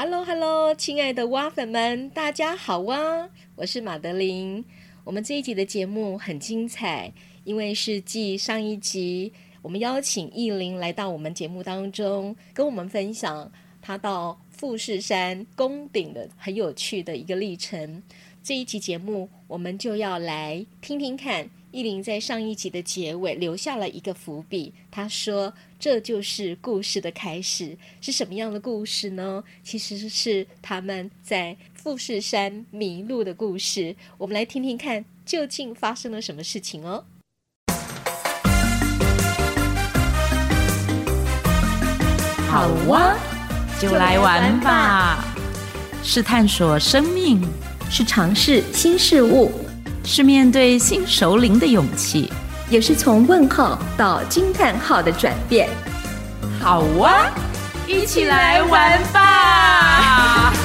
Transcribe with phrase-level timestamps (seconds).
[0.00, 3.28] Hello，Hello，亲爱的蛙粉们，大家好啊！
[3.56, 4.64] 我是马德琳。
[5.02, 13.50] 我们这一集的节目很精彩，因为是继上一集，我们邀请艺玲来到我们节目当中，跟我们分享
[13.82, 18.00] 她到富士山宫顶的很有趣的一个历程。
[18.40, 21.50] 这一集节目，我们就要来听听看。
[21.70, 29.44] 艺玲在上一集的结尾留下了一个伏笔，她说：“这就是故事的开始，是什么样的故事呢？
[29.62, 33.94] 其实是他们在富士山迷路的故事。
[34.16, 37.04] 我们来听听看，究竟发生了什么事情哦。”
[42.48, 43.14] 好哇，
[43.78, 45.22] 就来玩吧！
[46.02, 47.46] 是探索生命，
[47.90, 49.67] 是尝试新事物。
[50.04, 52.32] 是面对新首领的勇气，
[52.70, 55.68] 也是从问号到惊叹号的转变。
[56.60, 57.30] 好哇，
[57.86, 60.52] 一起来玩吧！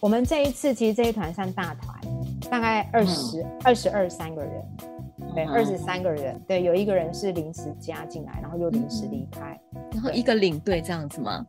[0.00, 1.96] 我们这一次其实这一团算大团，
[2.50, 4.52] 大概二十二十二三个人。
[5.34, 9.58] 对，二十三个人，对，有一个人是临时加进来，然后又临时离开，
[9.92, 11.44] 然后一个领队这样子吗？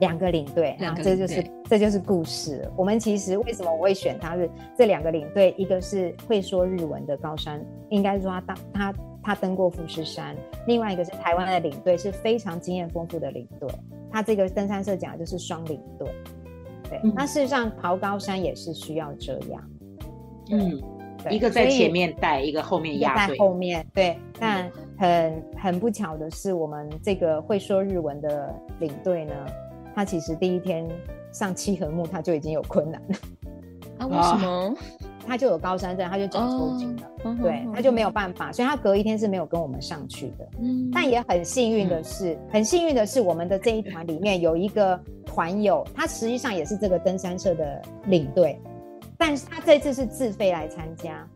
[0.00, 2.68] 两个领队，两个，这就是这就是故事。
[2.76, 13.68] 我们其实为什么我会选他是这两个领队，一个是会说日文的高山，应该说他当他他登过富士山，另外一个是台湾的领队，是非常经验丰富的领队。
[14.10, 16.08] 他这个登山社讲的就是双领队，
[16.88, 19.70] 对，那事实上跑高山也是需要这样，
[20.50, 20.80] 嗯。
[21.28, 23.86] 一个在前面带，一个后面压在后面。
[23.92, 29.34] 对，但很很不巧的是，我们这个会说日文的领队呢，
[29.94, 30.88] 他其实第一天
[31.32, 33.16] 上七合目他就已经有困难了。
[33.98, 34.06] 啊？
[34.06, 34.74] 为什么？
[35.26, 37.02] 他就有高山症，他就脚抽筋了。
[37.24, 40.48] 哦、对，他就没有办法，所以他隔一天是没有跟我们上去的。
[40.60, 40.90] 嗯。
[40.92, 48.58] 但也很幸运的是，嗯、很幸运的是，我们的这一团里面有一个团友，他实际上也是这个登山社的领队。
[49.20, 51.28] 但是他这次是自费来参加，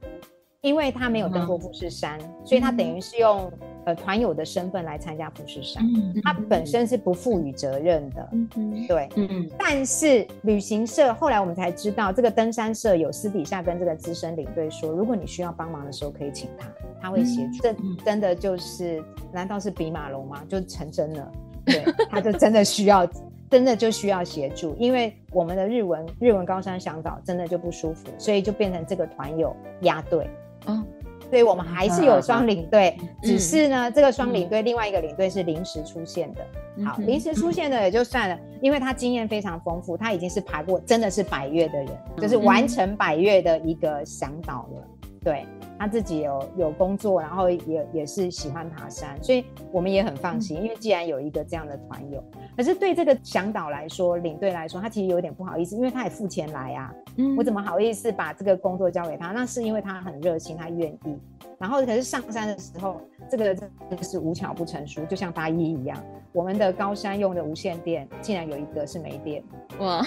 [0.63, 3.53] 因为他没有登过富士山，嗯、所以他等于是用
[3.85, 5.85] 呃团友的身份来参加富士山。
[5.85, 9.07] 嗯、他本身是不负予责任的，嗯、对。
[9.17, 16.67] 嗯、但是旅行社后来我们才知道，这个登山社有私底下跟这个资深领队说，如果你需要帮忙的时候，可以请他，
[17.03, 17.69] 他会协助。
[17.69, 20.43] 嗯、这真的就是，难道是比马龙吗？
[20.49, 21.33] 就成真了，
[21.67, 23.07] 对，他就真的需要。
[23.51, 30.29] 真的就需要协助，因为我们的日文日文高山向导真的就不舒服，所以就变成这个团友压队。
[30.67, 30.85] 嗯、哦，
[31.31, 36.41] 所以我们还是有双领队，嗯、只是呢，这个双领队另外一个领队是临时出现的。
[36.77, 44.89] 嗯、好，临时出现的也就算了，因为他经验非常丰富，他已经是爬过真的是百越的人，就是完成百越的一个向导了。
[45.23, 45.47] 对，
[45.85, 52.25] 他自己有有工作，然后也也是喜欢爬山，所以我们也很放心，因为既然有一个这样的团友。
[52.57, 59.33] 可是对这个向导来说，领队来说，他其实有点不好意思，因为他也付钱来啊，嗯，我怎么好意思把这个工作交给他？
[59.33, 61.19] 那是因为他很热心，他愿意。
[61.59, 62.99] 然后可是上山的时候，
[63.31, 66.03] 这个真的是无巧不成书，就像八一一样，
[66.33, 69.45] 我们的高山用的无线电竟然有一个是没电，
[69.81, 70.03] 哇，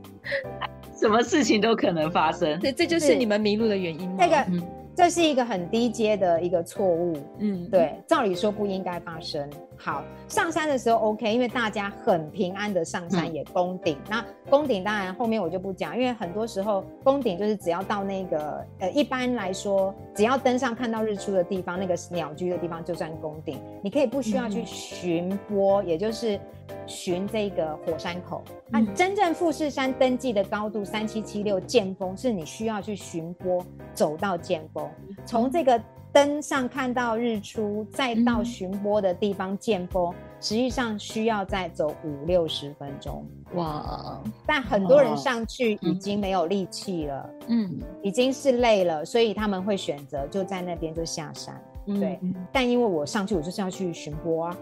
[0.94, 2.58] 什么事情都可能发生。
[2.60, 4.16] 对这就是你们迷路的原因吗？
[4.18, 4.79] 那个。
[5.00, 9.48] 嗯这是一个很低阶的一个错误，嗯，对，照理说不应该发生。
[9.82, 13.96] 好，上山的时候 OK，因为大家很平安的上山也攻顶。
[13.96, 26.38] 嗯、那攻顶当然后面我就不讲，因为很多时候攻顶就是只要到那个呃，一般来说只要登上看到日出的地方，那个鸟居的地方就算攻顶，你可以不需要去寻坡，嗯、也就是。
[26.86, 34.88] 寻这个火山口，那真正富士山登记的高度三七七六剑峰，是你需要去寻坡走到剑峰，
[35.24, 35.80] 从这个
[36.12, 43.24] 登上看到日出，再到巡波的地方见波，实际上需要再走五六十分钟。
[43.54, 44.20] 哇！
[44.46, 51.60] 但很多人上去已经没有力气了，嗯，已经是累了，所以他们会选择就在那边就下山。
[51.86, 54.56] 对，嗯、但因为我上去，我就是要去巡波啊。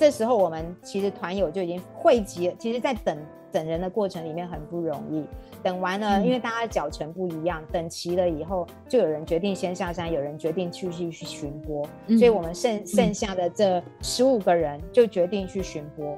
[0.00, 2.54] 这时候我们其实团友就已经汇集了。
[2.58, 3.18] 其实，在等
[3.52, 5.26] 等人的过程里面很不容易。
[5.62, 11.86] 等完了，因为大家脚程不一样，等齐了以后，就有人决定先下山，有人决定继续去寻播。
[12.16, 16.16] 所以我们剩剩下的这十五个人就决定去寻坡。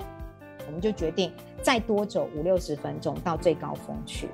[0.65, 4.29] 我们就决定再多走五六十分钟到最高峰去。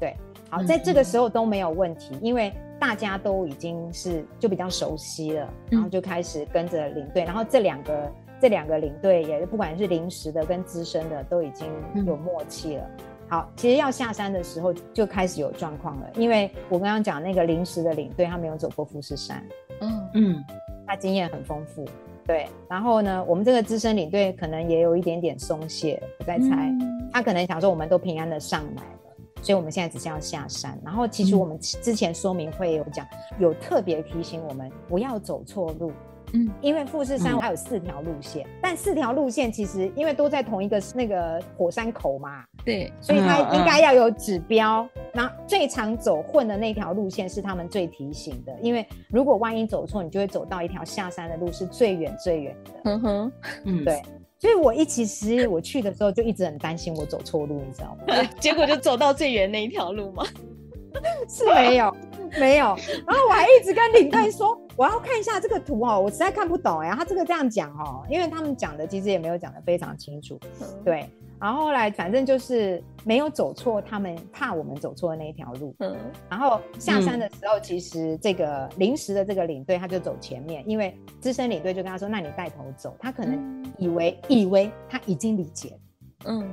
[0.00, 0.16] 对，
[0.48, 8.10] 好，在这个时候都没有问题，因为大家都已经是就比较熟悉了，然后就开始跟着领队，然后这两个。
[8.44, 11.66] 这两个领队也不管是临时的跟资深的都已经
[12.04, 12.84] 有默契了。
[13.26, 19.42] 好，其实要下山的时候就开始有状况了，因为我刚刚讲那个临时的领队他没有走过富士山，
[19.80, 20.44] 嗯嗯，
[20.86, 21.86] 他经验很丰富，
[22.26, 22.46] 对。
[22.68, 30.78] 然后呢，我们这个资深领队可能也有一点点松懈，我在猜，嗯、他可能想说我们都平安的上来了，所以我们现在只是要下山。
[30.84, 35.90] 然后其实我们之前说明会有讲，嗯、有特别提醒我们不要走错路。
[36.34, 44.86] 嗯，因为富士山还有四条路线，嗯、但四条路线其实因为都在同一个那个火山口嘛，对，所以它应该要有指标。
[45.12, 52.70] 那、最常走混的那条路线是他们最提醒的，因为如果万一走错，你就会走到一条下山的路，是最远最远的。
[52.84, 53.32] 嗯哼，
[53.64, 54.02] 嗯，对。
[54.40, 58.22] 所以我一其实我去的时候就一直很担心我走错路，你知道吗？
[58.40, 60.24] 结果就走到最远那一条路吗？
[61.28, 61.96] 是没有，
[62.38, 62.66] 没有。
[63.06, 66.90] 然后我还一直跟领队说，我要看一下这个图哦，我实在看不懂哎。
[66.90, 70.38] 他这个这样讲哦，因为他们讲的其实也没有讲的非常清楚。
[70.84, 71.08] 对。
[71.40, 75.74] 然后后来反正就是没有走错，他们怕我们走错的那一条路。
[75.80, 75.94] 嗯。
[76.30, 85.78] 然后下山的时候，其实这个临时的这个领队他就走前面，因为资深领队就跟他说：“那你带头走。”他可能以为以为他已经理解。
[86.24, 86.48] 嗯。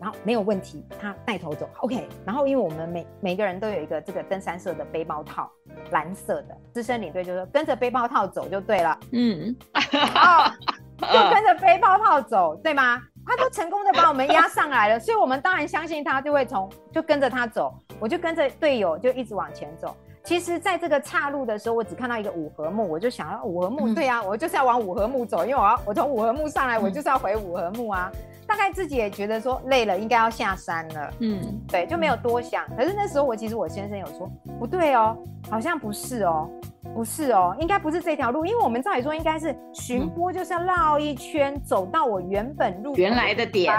[0.00, 2.08] 然后没有问题，他带头走，OK。
[2.24, 5.50] 然后因为我们每每个人都有一个这个登山社的背包套，
[5.90, 10.52] 蓝色的，资深领队就说跟着背包套走就对了，嗯，哦，
[11.00, 13.02] 就跟着背包套走，对吗？
[13.26, 19.94] 他都成功的把我们压上来了，所以我们当然相信他，就会从就跟着他走，我就跟着队友就一直往前走。
[20.28, 28.12] 其实，在这个岔路的时候，我只看到一个五合目，我就想要五合目，对啊，我就是要往五合目走，因为我要我从五合目上来，我就是要回五合目啊。
[28.46, 31.10] 大概自己也觉得说累了，应该要下山了。
[31.20, 32.62] 嗯，对，就没有多想。
[32.76, 35.16] 可是那时候我其实我先生有说不对哦，
[35.48, 36.46] 好像不是哦，
[36.94, 43.72] 不是哦，应该不是这条路，因为我们照理说应该是巡波，就是要绕一圈、嗯、走到我原本路原来的点，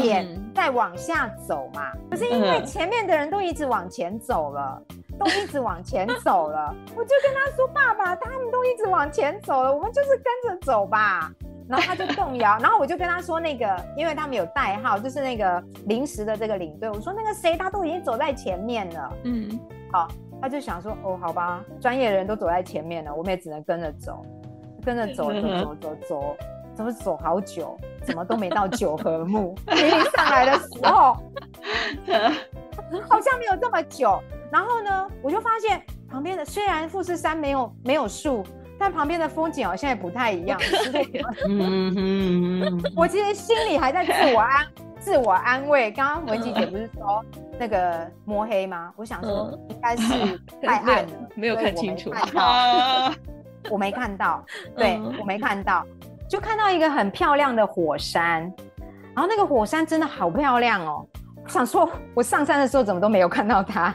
[0.00, 1.90] 点、嗯、再往下走嘛。
[2.10, 4.80] 可是因为前面的人都一直往前走了，
[5.18, 11.32] 都一直往前走了， 我就跟他说：“爸爸，他们都一直往前走了，我们就是跟着走吧。”
[11.68, 16.90] 然后他就动摇， 然后我就跟他说那个，因为他们有代号，就是那个临时的这个领队。
[16.90, 19.12] 我说那个谁，他都已经走在前面了。
[19.24, 19.58] 嗯，
[19.90, 20.08] 好，
[20.42, 24.26] 他就想说，哦，好吧，专业的人都走在前面了，我们也只能跟着走，
[24.84, 26.36] 跟着走，走走走走，
[26.74, 29.54] 怎么走好久，怎么都没到九合目。
[29.68, 31.16] 明明上来的时候，
[33.08, 34.20] 好像没有这么久。
[34.50, 35.80] 然后呢，我就发现
[36.10, 38.44] 旁边的虽然富士山没有没有树。
[38.78, 40.58] 但旁边的风景好像也不太一样。
[42.96, 44.66] 我其实心里还在自我安
[45.02, 45.90] 自我安慰。
[45.90, 47.24] 刚刚文琪姐不是说
[47.58, 48.92] 那个摸黑吗？
[48.96, 52.10] 我想说应该是太暗了， 没有看清楚。
[53.68, 54.44] 我没看到，
[54.76, 55.84] 对，我没看到，
[56.28, 58.42] 就看到一个很漂亮的火山。
[59.14, 61.06] 然后那个火山真的好漂亮哦！
[61.44, 63.94] 我想说，我上山的时候怎么都没有看到它。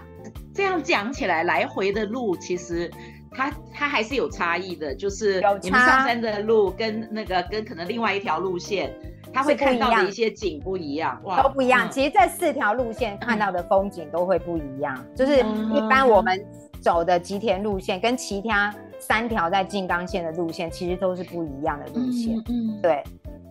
[0.53, 2.91] 这样讲起来，来回的路其实。
[3.29, 8.91] 它它还是有差异的，就是你们上山的路跟那个跟可能另外一条路线，
[9.33, 11.87] 它会看到的一些景不一样，哇，都不一样。
[11.87, 16.43] 嗯、其实这四条路线看到的风景都会不一样，嗯、就是一般我们
[16.81, 23.03] 走的吉田路线跟其他三条在静冈县的路线其实都是不一样的路线，嗯，嗯对。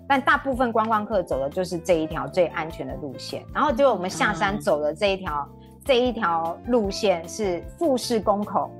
[0.09, 8.71] 但大部分观光客走的就是这一条最安全的路线，然后就我们下山走的这一条、嗯、这一条路线是富士宫口。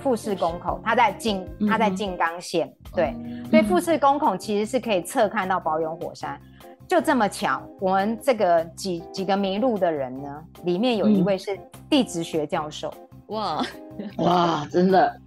[0.00, 3.14] 富士宫口，它在静，它在静冈县，嗯、对，
[3.50, 6.40] 所以富士宫孔其实是可以侧看到保永火山。
[6.86, 11.58] 就这么巧，我们这个几几个迷路的人呢，里面有一位是
[11.88, 12.92] 地质学教授，
[13.28, 13.64] 哇。
[14.18, 15.20] 哇，真的，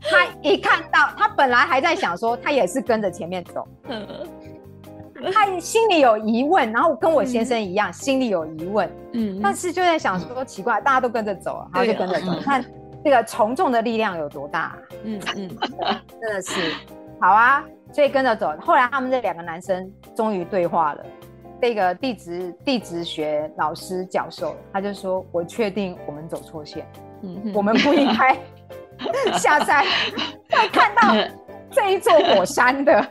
[0.00, 3.68] 他一看到，他本来还在想说，他也是跟着前面走，
[5.32, 12.64] 他心里有疑问，然后跟我先生一样，嗯、心里有疑问，嗯，但是就在想说，奇怪，大家都跟着走，然后就跟着走， 看。
[13.04, 14.78] 这个从众的力量有多大啊？
[15.04, 15.48] 嗯嗯，
[16.20, 16.72] 真的是
[17.20, 18.52] 好啊，所以跟着走。
[18.60, 21.04] 后来他们这两个男生终于对话了。
[21.58, 26.86] 这个地质地质学老师教授他就说：“我确定我们走错线，
[27.22, 28.36] 嗯，我们不应该
[29.38, 29.82] 下山
[30.50, 31.14] 会看到
[31.72, 33.08] 这一座火山的。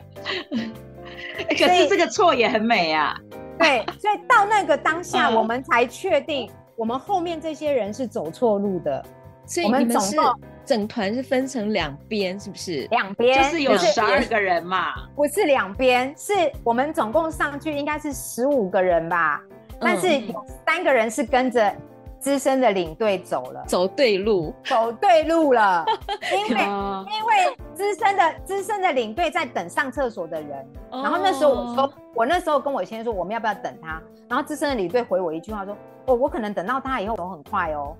[1.48, 3.16] 可是这个错也很美啊。
[3.58, 9.04] 对，所以到那个当下，我们才确定我们后面这些人是走错路的。”
[9.46, 10.16] 所以你们是
[10.64, 12.88] 整团是分成两边，是不是？
[12.90, 14.92] 两边就是有十二个人嘛？
[15.14, 16.32] 不是两边，是
[16.64, 19.40] 我们总共上去应该是十五个人吧？
[19.48, 21.72] 嗯、但是有三个人是跟着
[22.18, 25.84] 资深的领队走了，走对路，走对路了。
[26.48, 35.76] 因为因为资深的资深的领队在等上厕所的人，然后那时候我说，我那时候跟我先生说我们要不要等他，然后资深的领队回我一句话说，
[36.06, 37.94] 哦，我可能等到他以后走很快哦，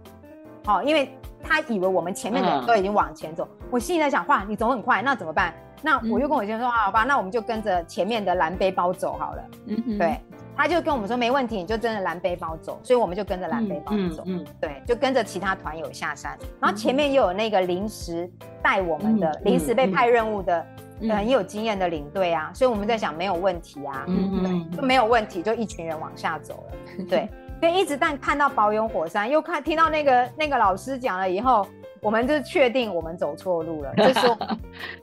[0.67, 5.55] 好，因为他以为我们前面的人都已经往前走，我心里在想，哇，你走很快，那怎么办？
[5.81, 10.21] 那我就跟我先生说，好吧，那我们就跟着前面的蓝背包走好了，嗯，对。
[10.59, 14.43] 他就跟我们说没问题，你就跟着蓝背包走，所以我们就跟着蓝背包走，嗯，嗯。
[14.43, 18.29] 嗯对，就跟着其他团友下山，然后前面又有那个临时
[18.63, 20.67] 带我们的、临、嗯、时被派任务的、
[21.01, 24.43] 嗯、很有经验的领队啊，所以我们在想没有问题啊，嗯。
[24.71, 27.29] 对，就没有问题，就一群人往下走了，对，
[27.61, 31.67] 所以一直但看到保永火山，又看听到那个那个老师讲了以后。
[32.03, 33.93] 我们就确定我们走错路了。
[33.97, 34.37] 这时候，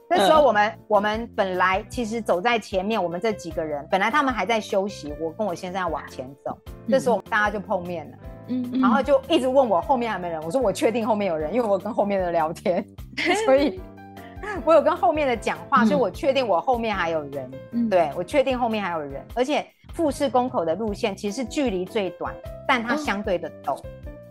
[0.09, 6.57] 这时候我们我们本来其实走在前面，我们这几个人本来他们还在休息，我跟我先生要往前走。
[6.87, 8.17] 这时候我们大家就碰面了，
[8.49, 10.41] 嗯，然后就一直问我后面还没人。
[10.43, 12.85] 我说我确定后面有人，因为我跟后面的聊天，
[13.43, 13.81] 所以
[14.65, 17.51] 我有跟后面的讲话，所以我确定我后面还有人。
[17.71, 22.33] 嗯，对，我确定后面还有人，而且富士宫口的路线其实距离最短，
[22.67, 23.77] 但它相对的陡。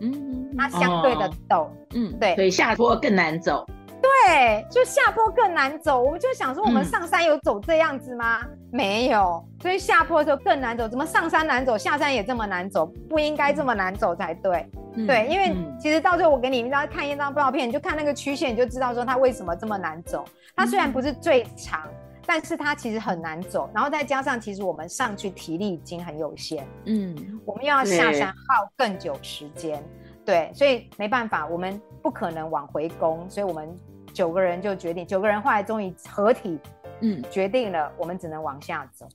[0.01, 3.65] 嗯，它相对的陡，嗯，对，所以下坡更难走，
[4.03, 6.03] 对，就下坡更难走。
[6.03, 8.41] 我们就想说，我们上山有走这样子吗？
[8.43, 10.87] 嗯、没有，所以下坡的时候更难走。
[10.87, 12.85] 怎么上山难走，下山也这么难走？
[13.09, 20.25] 不应该这么难走才对，嗯、对，因为其实到最后我给你们大家看一张照片，你就看那个曲线，你就知道说它为什么这么难走。
[20.55, 21.89] 它虽然不是最长。
[22.25, 29.83] 但是它其实很难走，然后再加上其实我们上去体力已经很有限，嗯，我们又要下山耗更久时间，
[30.25, 33.77] 对，所以没办法，我们不可能往回攻，所以我们
[34.13, 36.59] 九个人就决定，九个人后来终于合体，
[37.01, 39.07] 嗯，决定了我们只能往下走。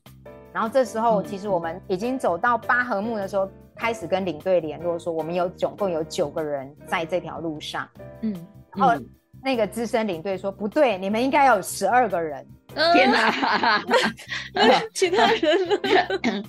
[0.53, 7.89] 然后这时候其实我们已经走到八合目的时候，开始跟领队联络说，我们有总共有九个人在这条路上，
[8.23, 8.35] 嗯，
[8.75, 8.95] 然后
[9.43, 12.47] 那个资深领队说不对，你们应该有十二个人。
[12.93, 13.83] 天哪！
[14.93, 15.77] 其他人呢？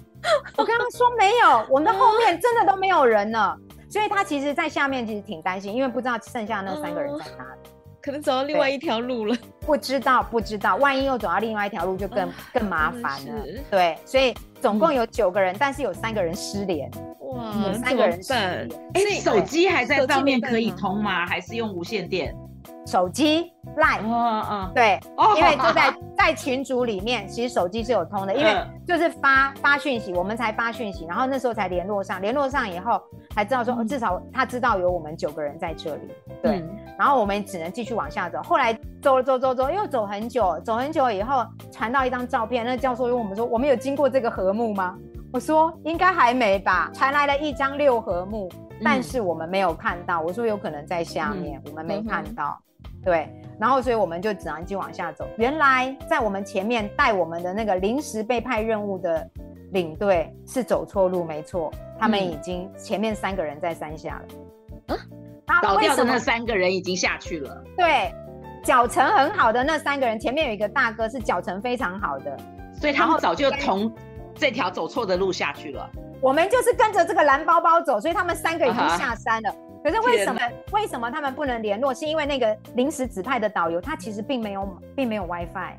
[0.58, 3.58] 我跟他们说没有，我们的后面真的都没有人了。
[3.90, 7.70] 所以他其实，在下面其实挺担心，因为不知道剩下那三个人在哪里，
[8.02, 9.36] 可能走到另外一条路了。
[9.66, 13.46] 不知道，不知道，万一又走到另外一条路，就更更麻烦了。
[13.70, 16.90] 对，所以总共有九个人，但是有三个人失联。
[17.20, 18.70] 哇，有三个人失联。
[18.94, 21.26] 哎，手机还在上面可以通吗？
[21.28, 22.36] 还是用无线电？
[22.90, 25.00] 手机 Line，嗯嗯，对，
[25.38, 33.00] 因为就在在群组里面，其实手机是有通的，因为就是发发讯息，我们才发讯息，然后那时候才联络上，联络上以后
[33.36, 36.02] 才知道说，至少他知道有我们九个人在这里，
[36.42, 36.64] 对，
[36.98, 44.98] 然后我们只能继续往下走，后来走了走走走，又走很久，走很久以后传到一张照片，那教授问我们说，我们有经过这个合目吗？
[45.32, 48.50] 我说应该还没吧，传来了一张六合目，
[48.84, 52.60] 但是我们没有看到，我说有可能在下面，我们没看到。
[53.04, 53.30] 对，
[53.60, 55.28] 然后所以我们就只能继续往下走。
[55.38, 59.28] 原来在我们前面带我们的那个临时被派任务的
[59.72, 64.22] 领队是走错路，没错，他们已经前面三个人在山下
[64.88, 64.96] 了。
[64.96, 67.64] 啊，倒掉的那三个人已经下去了。
[67.78, 68.12] 对，
[68.64, 72.38] 脚程很好的那三个人，前面有一个大哥是脚程非常好的，
[72.74, 73.92] 所以他们早就从
[74.36, 75.90] 这条走错的路下去了。
[76.22, 79.50] 我们就是跟着这个蓝包包走，所以他们三个已经下山了。
[79.50, 79.69] Uh huh.
[79.84, 81.94] 可是为什么为什么他们不能联络？
[81.94, 85.74] 是因为那个临时指派的导游他其实并没有并没有 WiFi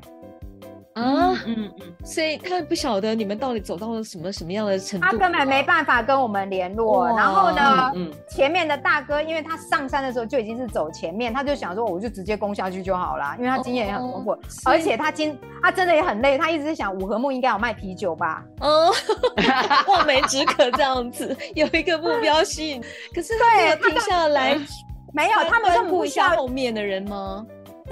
[0.93, 7.07] 啊，嗯嗯，所以他不晓得你们到底走到了什么什么样的程度，他根本没办法跟我们联络。
[7.15, 18.43] 然后呢，嗯嗯、前面的大哥，因为他上山的时候就已经是走前面，他就想说，我就直接攻下去就好了，因为他经验也很丰富，哦、而且他今他真的也很累，他一直在想五合目应该有卖啤酒吧？
[18.59, 18.91] 哦，
[19.87, 22.83] 望梅止渴这样子， 有一个目标性。
[23.15, 24.59] 可是他没有停下来，
[25.13, 27.45] 没有，他们就不需要后面的人吗？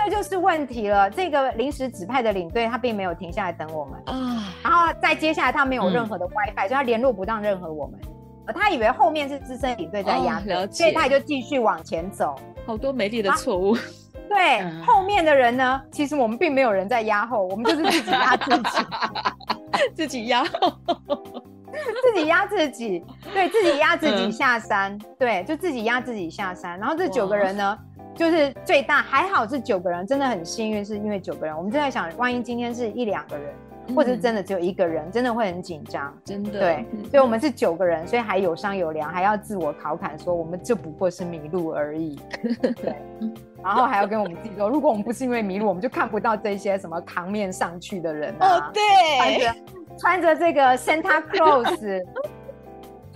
[0.06, 1.10] 这就是问题了。
[1.10, 4.53] 这个临时指派的领队，他并没有停下来等我们啊。
[4.63, 8.00] 然后再接下来，他没有任何的 WiFi，、嗯、所以他联络不到任何我们。
[8.56, 12.36] 他以为后面是资深领队在压队，哦、所以他也就继续往前走。
[12.65, 13.74] 好多美丽的错误。
[13.74, 13.79] 啊、
[14.27, 15.82] 对，嗯、后面的人呢？
[15.91, 18.86] 其实我们并没有人在压后，我们就是自己压自己，
[19.96, 20.74] 自己压后，
[22.01, 23.03] 自己压自己，
[23.34, 26.79] 对自己压自己下山，嗯、对，就自己压自己下山。
[26.79, 27.77] 然后这九个人呢？
[28.20, 31.56] 就是最大还好是九个人，真的很幸运，是因为九个人。
[31.56, 33.54] 我们正在想，万一今天是一两个人，
[33.88, 36.14] 嗯、或者是真的只有一个人，真的会很紧张。
[36.26, 42.20] 真的，对，嗯、所以我们是九个人，所以还有商有量，还要自我考侃说，我们就不过是迷路而已。
[42.76, 42.94] 对，
[43.64, 48.58] 然后还要跟我们自己说，如果我们不是因为迷路，我们就看不到这些什么扛面上去的人啊。
[48.58, 49.56] 哦，对，穿着
[49.98, 52.04] 穿着这个 Santa Claus。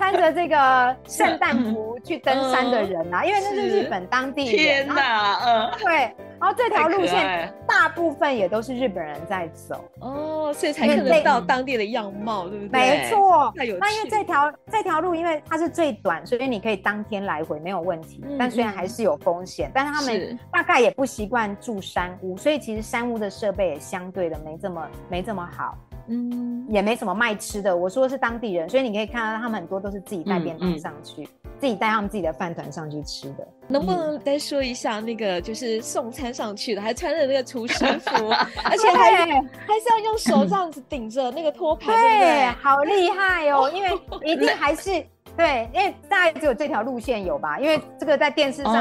[0.04, 4.56] 穿着这个圣诞服去登山的人啊，因为那是日本当地人。
[4.58, 6.14] 天哪，嗯，对。
[6.42, 12.82] 然后这条路线大部分也都是日本人在走哦，所以才看得到当地的样貌，对不对？
[12.82, 13.54] 没错。
[13.56, 18.22] 那因为这条这条路，因为它是最短，所以你可以当天来回没有问题。
[18.28, 25.78] 嗯、但虽然还是有风险，嗯、但是他们大概也不习惯住山屋，所以其实山屋的设备也相对的没这么没这么好。
[26.08, 27.76] 嗯，也没什么卖吃的。
[27.76, 31.24] 我说的是当地人，所以你可以看到他们很多都是自己带便当上去。
[31.24, 38.28] 嗯嗯自己带他们自己的饭团上去吃的，能不能再说一下那个就是送餐上去的，还穿着那个厨师服，
[38.66, 43.72] 而且还还是要用手这样子顶着那个托盘，对，好厉害哦！
[43.74, 43.90] 因为
[44.26, 44.92] 一定还是
[45.38, 47.58] 对，因为大概只有这条路线有吧？
[47.58, 48.74] 因为这个在电视上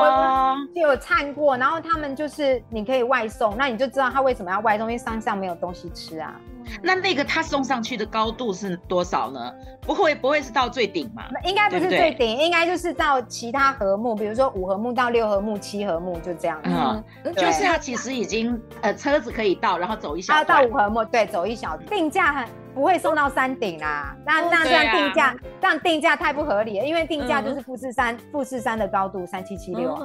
[0.00, 6.40] 我就有看过，然后他们就是你可以外送，那你就知道他为什么要外送，因为山上没有东西吃啊。
[6.82, 9.52] 那那个他送上去的高度是多少呢？
[9.82, 11.24] 不会不会是到最顶吗？
[11.44, 16.60] 应该不是最顶，应该就是到其他合目，比如说五合目到六合目、七合目就这样。
[16.64, 17.02] 嗯，
[17.34, 20.44] 就是他其实已经呃车子可以到，然后走一小。
[20.44, 21.76] 到五合目，对，走一小。
[21.88, 29.98] 定价很不会送到山顶啊，那那这样定价这样定价太不合理了，因为定价就是富士山富士山的高度三七七六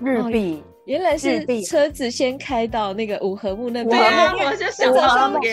[0.00, 0.64] 日币。
[0.86, 5.48] 原来是车子先开到那个五合目那边，对啊，我就想上去。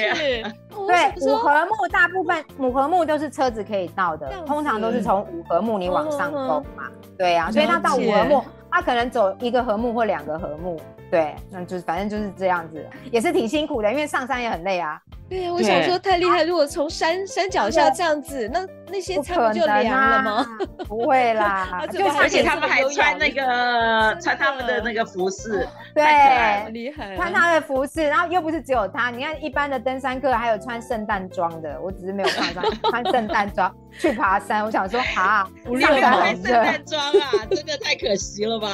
[0.70, 6.84] 对，五合目大部分五合目都是车子可以到的，通常都是从五合目你往上走嘛。
[7.18, 10.80] 对啊，所以他到五合目，他可能走一个合目或两个合目。
[11.14, 15.00] 对，那就是反正就是这样子，也是挺辛苦的，因为上山也很累啊。
[15.30, 18.66] 对呀，我想说太厉害，如果从山山脚下这样子，那。
[18.92, 20.46] 那些餐不就凉了吗？
[20.88, 38.70] 不会啦， 就而且他们还穿那个 穿他们的那个服饰，对，厉害，穿他的服饰，然后又不是只有他，你看一般的登山客还有穿圣诞装的，我只是没有看到 穿圣诞装去爬山，我想说啊，不要穿圣诞装啊，真的太可惜了吧？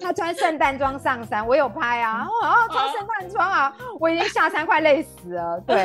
[0.00, 5.76] 他穿圣诞装上山，我有拍啊，然后穿圣诞装啊，我已经下山快累死了， 对，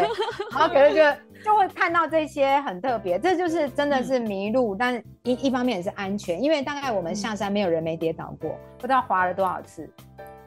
[0.52, 1.04] 然后可是就。
[1.44, 9.86] 就会看到这些很特别，这就是真的是迷路，嗯、但一一方面也是安全，因为大概我们下山没有人没跌倒过，嗯、不知道滑了多少次，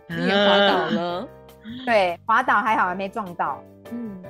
[0.06, 1.28] 你也滑倒了，
[1.84, 4.22] 对，滑倒还好还没撞到，嗯，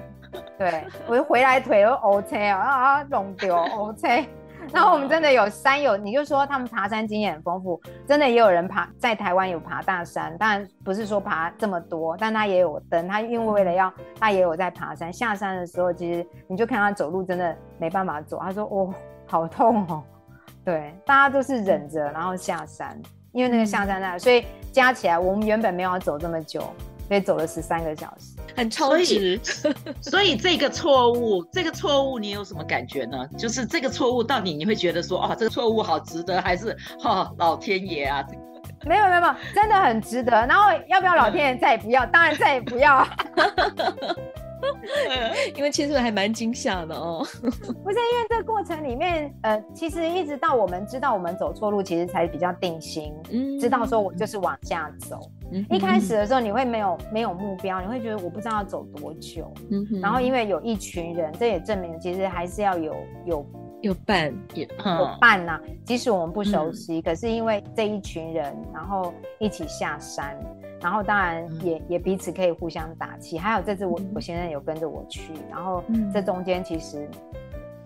[0.59, 4.29] 对，我就回来腿都 OK 啊啊，弄丢 OK。
[4.74, 18.92] 然后我们真的有山友，你就说他们爬山经验很丰富，真的也有人爬在台湾有爬大山，当然不是说爬这么多，但他也有登，他因为为了要他也有在爬山，下山的时候其实你就看他走路真的没办法走，他说哦
[19.26, 20.02] 好痛哦，
[20.64, 23.00] 对，大家都是忍着然后下山，
[23.33, 26.62] 因为那个下山那，所以加起来我们原本没有要走这么久。
[27.06, 29.40] 所以走了十三个小时，很超值。
[30.02, 33.16] 所以这个错误，这个错误你有什么感觉呢？
[33.38, 38.26] 就是这个错误到底你会觉得说，哦，这个错误好值得，还是哦，老天爷啊？
[38.84, 40.32] 没有没有没有，真的很值得。
[40.32, 42.04] 然后要不要老天爷再也不要？
[42.06, 43.06] 当然再也不要。
[45.54, 55.20] 因为其实还蛮惊吓的哦，不是因为这个过程里面，呃，其实一直到我们知道我们走错路，其实才比较定心，嗯，知道说我就是往下走。
[55.52, 63.46] 嗯、一开始的时候你会没有没有目标，你会觉得我不知道要走多久，嗯哼，然后因为有一群人，这也证明其实还是要有有
[63.82, 64.66] 有伴，有
[65.20, 65.61] 伴呐、啊。
[65.85, 70.37] 即使我们不熟悉，嗯、可是因为这一群人，然后一起下山。
[70.78, 75.82] 然后当然也也彼此可以互相打气，还有这次我我先生有跟着我去，然后
[76.12, 77.09] 这中间其实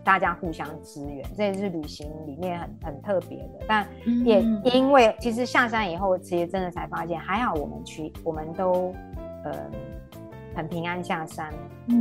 [0.05, 3.65] 大家互相支援，这也是旅行里面很很特别的。
[3.69, 3.87] 但
[4.25, 8.95] 也因为其实下山以后，其实真的才发现，还好我们去，我们都
[9.45, 9.53] 呃
[10.55, 11.53] 很平安下山，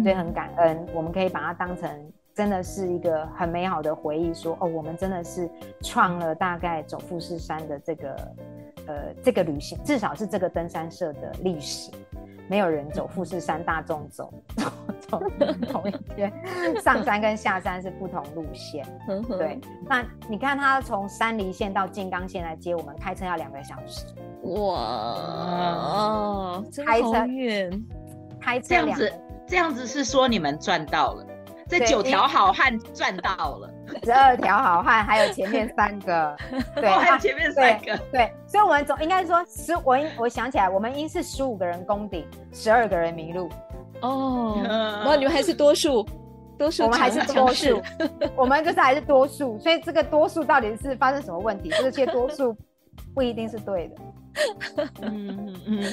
[0.03, 1.89] 所以很感恩，我们可以把它当成
[2.33, 5.49] 真的是一个很美好的回忆，说哦，我们真的是
[5.81, 8.15] 创了大概走富士山的这个。
[8.87, 11.91] 呃，这个旅行至少是这个登山社的历史，
[12.49, 14.33] 没有人走富士山，大众走
[15.07, 15.21] 走
[15.71, 16.33] 同一天，
[16.81, 18.83] 上山跟下山是不同路线。
[19.37, 24.05] 对，那你看他从山梨县到静冈县来接我们，开车要两个小时。
[24.43, 27.85] 哇，哦，开车远，
[28.41, 29.13] 开车这样子，
[29.47, 31.25] 这样子是说你们赚到了。
[31.67, 33.71] 这九条好汉赚到了，
[34.03, 36.35] 十二条好汉，还有前面三个，
[36.75, 43.49] 对，还有前面三个，对，所以我们总应该说十，我我想起来，我们应是十五个人攻顶，十二个人迷路，
[44.01, 46.05] 哦，然后你们还是多数，
[46.57, 47.81] 多数，我们还是多数，
[48.35, 51.69] 我们就是还是多数，所以这个多数到底是发生什么问题？
[51.69, 52.55] 这些多数
[53.13, 53.95] 不一定是对的，
[55.01, 55.83] 嗯嗯嗯，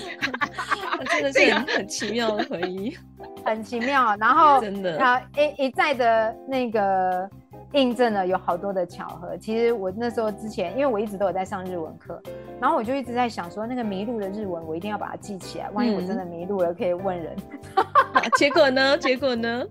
[1.07, 2.97] 真的是很奇妙的回忆。
[3.45, 7.29] 很奇妙，然后真的，然后一一再的那个
[7.73, 9.37] 印证了有好多的巧合。
[9.37, 12.21] 其实我那时候之前，因为我一直都有在上日文课，
[12.61, 17.37] 然后我就一直在想说，那个迷路的日文我一定要把它记起来，万一我真的迷路了，可以问人。
[17.77, 17.85] 嗯、
[18.37, 18.97] 结果呢？
[18.99, 19.65] 结果呢？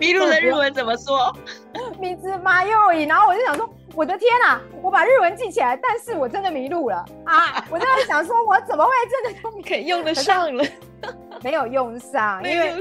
[0.00, 1.34] 迷路的日文怎么说？
[1.98, 3.02] 迷之马又伊。
[3.02, 7.64] 然后我就想说，我的天啊，我把日文记起来，但是我真的迷路了啊！
[7.68, 10.64] 我就在想说，我怎么会真的都 可以用得上了？
[11.42, 12.80] 没有用上，没有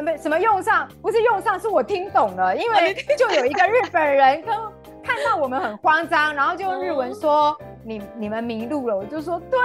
[0.00, 4.54] 没什么用上，不是用上，是我听懂了，因为就有一个日本人跟
[5.02, 9.58] 看到我们很慌张，然后就用日文说：“你你们迷路了。”我就说：“对，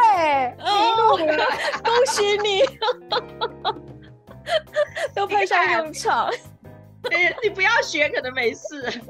[0.57, 0.65] 迷
[0.97, 1.47] 路了，哦、
[1.83, 2.63] 恭喜你，
[5.13, 6.29] 都派上用场。
[7.09, 8.89] 你你不要学，可能没事。
[8.89, 9.05] 学了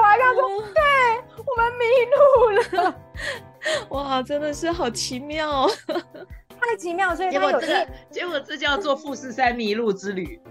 [0.00, 0.82] 我还跟他说：“哦、对，
[1.44, 2.16] 我们迷路
[2.50, 2.94] 了。”
[3.90, 5.68] 哇，真的是好奇妙。
[6.60, 10.40] 太奇妙，所以他有这个，结果这叫做富士山迷路之旅。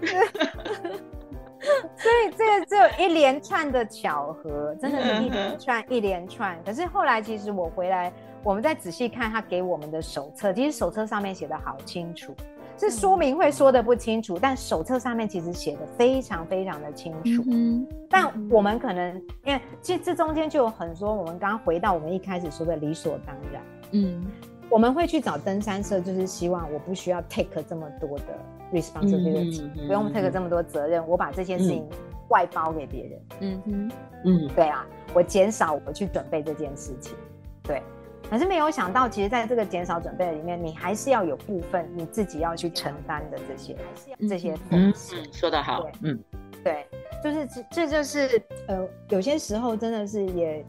[1.96, 6.56] 所以这个只有一连串的巧合，真的是一连串一连串。
[6.64, 8.12] 可是后来其实我回来，
[8.44, 12.32] 我们再仔细看他给我们的手册，其实手册上面写的好清楚，
[12.78, 17.42] 是说明会说的不清楚，但手册上面其实写的非常非常的清楚。
[17.50, 23.62] 嗯，但我们可能因为其实这中间就有很多，我们刚刚回到我们一开始说的理所当然。
[23.90, 24.24] 嗯。
[24.70, 28.24] 我们会去找登山社，就是希望我不需要 take 这么多的
[28.72, 31.88] responsibility，嗯嗯嗯、不用 take 这么多责任，我把这些事情
[32.28, 33.20] 外包给别人。
[33.40, 33.92] 嗯哼，
[34.24, 37.16] 嗯，对啊，我减少我去准备这件事情，
[37.62, 37.82] 对。
[38.28, 45.18] 可是没有想到，其实在这个减少准备的里面，你还是要有部分你自己要去承担的这些，还是要这些风险。
[45.18, 45.88] 嗯，说得好。
[46.02, 46.18] 嗯，
[46.62, 46.86] 对，
[47.24, 50.62] 就是这，这就是呃，有些时候真的是也。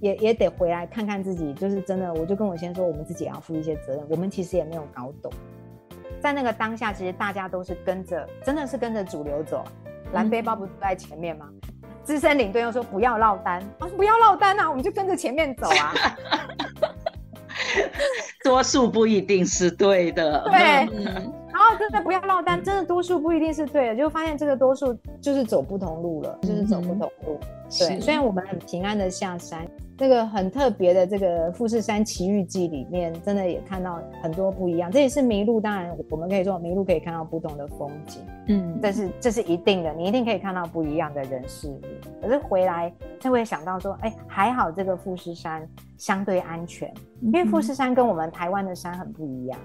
[0.00, 4.04] 也也得回来看看自己，就是真的，我就跟我先说，我们自己也要负一些责任。
[4.08, 5.32] 我们其实也没有搞懂，
[6.20, 9.64] 在那个当下，其实大家都是跟着，真的是跟着主流走。
[10.12, 11.48] 蓝背包不是在前面吗？
[12.02, 15.94] 资深领队又说不要落单，啊，不要落单啊，我们就跟着前面走啊。
[18.42, 20.42] 多数不一定是对的。
[20.50, 27.38] 对，然后真的不要落单，真的多数不一定是对的，就发现这个多数就是走不同路了，就是走不同路。
[27.78, 29.68] 对，虽然我们很平安的下山。
[30.00, 34.90] 这个很特别的这个富士山奇遇记里面，真的也看到很多不一样。
[34.90, 41.82] 这也是迷路，当然我们可以说迷路可以看到不同的风景，嗯，这是这是一定的，你一定可以看到不一样的人事物。
[42.22, 49.60] 可是回来就会想到说，哎，还好这个富士山相对安全，因为富士山跟我们台湾的山很不一样，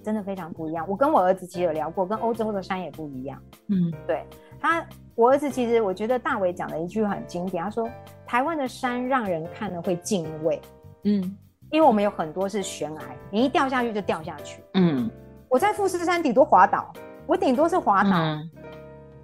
[0.00, 0.86] 真的非常不一样。
[0.88, 4.22] 我跟我儿子其实有聊过，跟欧洲的山也不一样，嗯，对
[4.60, 4.86] 他。
[5.16, 7.88] 我儿子其实，我觉得大伟讲的一句很经典，他说
[8.26, 10.60] ：“台湾的山让人看了会敬畏，
[11.04, 11.36] 嗯，
[11.70, 13.00] 因为我们有很多是悬崖，
[13.30, 15.10] 你一掉下去就掉下去，嗯，
[15.48, 16.92] 我在富士山顶多滑倒，
[17.26, 18.50] 我顶多是滑倒，嗯、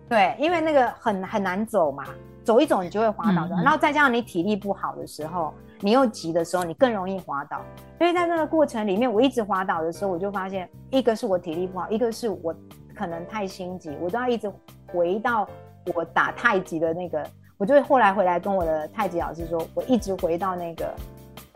[0.09, 2.05] 对，因为那个很很难走嘛，
[2.43, 7.61] 走一走你就会滑倒的，嗯、然后再加上你体力不好的时候，你又急的时候，你更容易滑倒，
[7.99, 12.55] 所以在那个过程里面，我一直滑倒的时候，我就发现，一个是我体力不好，一个是我
[12.97, 14.51] 可能太心急，我都要一直
[14.87, 15.47] 回到。”
[15.95, 17.25] 我打太极的那个，
[17.57, 20.95] 我就会后来回来跟我的太极老师说，我一直回到那个，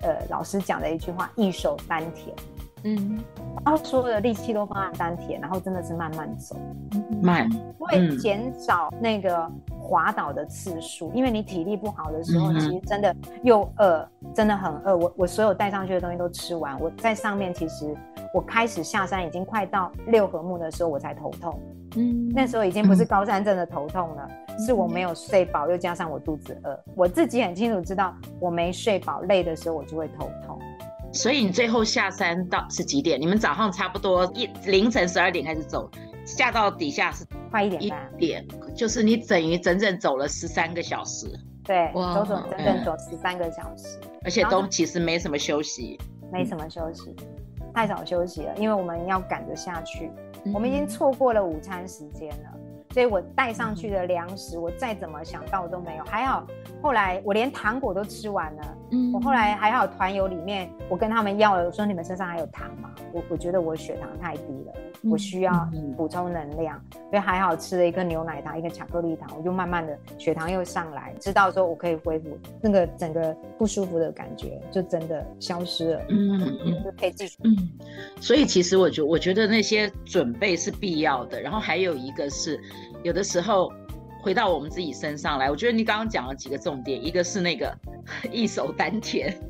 [0.03, 2.35] 呃，老师讲的一句话：一手丹田，
[2.85, 3.19] 嗯，
[3.65, 6.57] 然后所有的力气都放在丹田，然后真的是慢慢走，
[7.23, 9.51] 慢，会减少那个
[9.87, 14.96] 滑倒的次数，因为你体力不好的时候，其实真的又饿，真的很饿。
[14.96, 17.96] 我我所有带上去的东西都吃完，我在上面其实
[18.35, 21.57] 我开始下山已经快到六合目的时候，我才头痛。
[21.94, 26.79] 嗯，那时候已经不是高山症的头痛了，嗯、是我没有睡饱，又加上我肚子饿。
[26.94, 30.59] 我自己很清楚知道，我没睡饱，累的时候我就会头痛。
[31.12, 33.18] 所以你最后下山到是几点？
[33.18, 35.88] 你们早上差不多一凌晨十二点开始走，
[36.27, 37.25] 下到底下是
[37.57, 38.12] 快一点半。
[38.16, 41.27] 一点，就是你等于整整走了十三个小时。
[41.64, 45.99] 对，哇走走整整走十三个小时，而且都其实没什么休息，
[46.31, 47.16] 没什么休息，
[47.73, 50.11] 太少休息了，因为我们要赶着下去。
[50.55, 52.59] 我们已经错过了午餐时间了，
[52.90, 56.05] 所以我带上去的粮食，我再怎么想到都没有。
[56.05, 56.47] 还好，
[56.83, 58.79] 后来我连糖果都吃完了。
[58.90, 62.90] 嗯，我后来还好，团友里面我跟他们要了，我说你们身上还有糖吗？
[63.12, 64.72] 我我觉得我血糖太低了，
[65.11, 76.01] 我需要补充能量，所以还好吃了一个牛奶糖，一个巧克力糖，我就慢慢的血糖又上来，知道说我可以恢复那个整个不舒服的感觉，就真的消失了。
[76.09, 77.38] 嗯嗯，就可以继续。
[77.44, 77.57] 嗯，
[78.20, 82.61] 所以其实我觉我觉得那些准备是必要的，然后还有一个是
[83.03, 83.72] 有的时候。
[84.27, 87.73] 回到我们自己身上来，我觉得你刚刚讲了几个重点，一个是那个
[88.33, 89.33] 一手丹田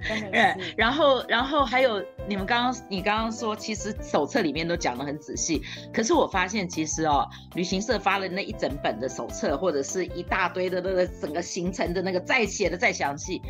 [0.32, 5.60] 嗯，然后然后还有你们刚刚你刚刚说，其实手册里面都讲得很仔细，
[5.92, 13.42] 可是我发现其实哦，旅行社发了那一整本的手册，或者是一大堆的那个整个行程的那个再写的再详细，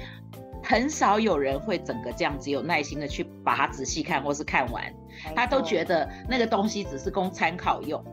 [0.64, 4.92] 很少有人会整个这样子有耐心的去把它仔细看或是看完，
[5.36, 8.04] 他都觉得那个东西只是供参考用。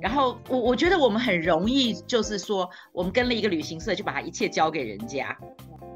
[0.00, 5.36] 然后我我觉得我们很容易就是说，我们跟了一个旅行社就把它一切交给人家。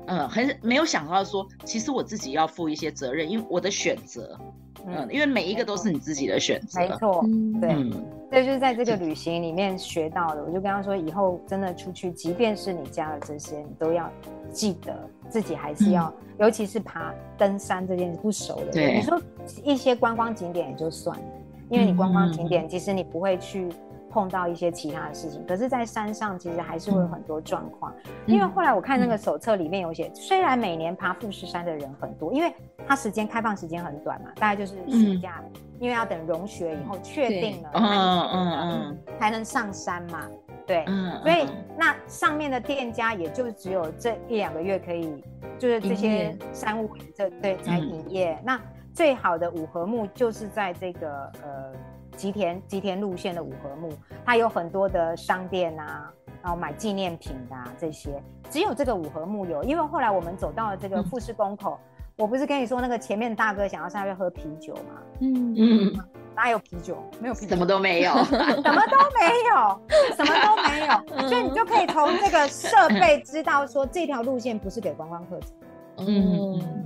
[0.08, 4.38] 嗯，很没有想到说，其实我自己要负一些责任，因为我的选择，
[4.86, 7.24] 嗯，因为每一个都是你自己的选择，没错，
[7.60, 10.44] 对，嗯，这就是在这个旅行里面学到的。
[10.44, 14.08] 我就跟他说，以后真的出去，即便是你加了这些，你都要
[14.52, 14.94] 记得
[15.28, 19.20] 自己还是要，尤其是爬登山这件事不熟的，对，你说
[19.64, 21.24] 一些观光景点也就算了，
[21.68, 23.68] 因为你观光景点其实你不会去。
[24.08, 27.92] 碰到一些其他的事情，可是，在山上其实还是会有很多状况。
[28.06, 32.50] 嗯、因为后来我看那个手册里面有写，嗯、虽然每年爬富士山的人很多，因为
[32.86, 40.26] 它时间开放时间很短嘛，大概就是暑假，嗯、因为要等融雪以后确定了，嗯嗯嗯，才能上山嘛。
[40.66, 45.22] 对，嗯、所以那上面的店家也就只有这一两个月可以，
[45.58, 48.32] 就是这些山屋这对才营业。
[48.32, 48.60] 嗯、那
[48.96, 51.72] 最好的五合目就是在这个呃。
[52.16, 53.92] 吉田吉田路线的五合目，
[54.24, 56.10] 它有很多的商店啊，
[56.42, 59.62] 然后买纪念品的啊这些，只有这个五合目有。
[59.62, 65.02] 因为后来我们走到了这个富士宫口，嗯、我不是跟你说那个前面大哥想要上去喝啤酒吗？
[65.20, 65.92] 嗯嗯，
[66.34, 66.96] 哪有啤酒？
[67.20, 69.80] 没有啤酒，什么都没有， 什么都没有，
[70.16, 71.28] 什么都没有。
[71.28, 75.52] 所以你就可以从这个设备知道说这条路线不是给观光客走。
[75.98, 76.85] 嗯。